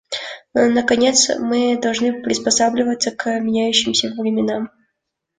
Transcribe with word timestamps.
Наконец, 0.55 1.29
мы 1.37 1.79
должны 1.79 2.23
приспосабливаться 2.23 3.11
к 3.11 3.39
меняющимся 3.39 4.11
временам. 4.17 4.71